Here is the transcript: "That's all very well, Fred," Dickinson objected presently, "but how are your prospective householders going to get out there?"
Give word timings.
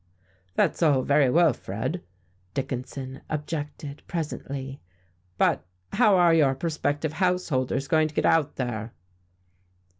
"That's 0.55 0.81
all 0.81 1.03
very 1.03 1.29
well, 1.29 1.53
Fred," 1.53 2.01
Dickinson 2.55 3.21
objected 3.29 4.01
presently, 4.07 4.81
"but 5.37 5.63
how 5.93 6.15
are 6.17 6.33
your 6.33 6.55
prospective 6.55 7.13
householders 7.13 7.87
going 7.87 8.07
to 8.07 8.15
get 8.15 8.25
out 8.25 8.55
there?" 8.55 8.95